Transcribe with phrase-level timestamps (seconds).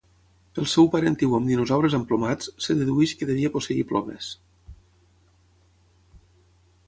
[0.57, 4.29] Pel seu parentiu amb dinosaures emplomats, es dedueix que devia posseir plomes.